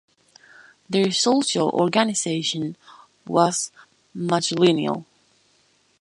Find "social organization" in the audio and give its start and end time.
1.11-2.75